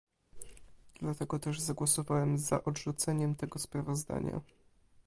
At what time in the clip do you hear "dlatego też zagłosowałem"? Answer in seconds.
0.99-2.37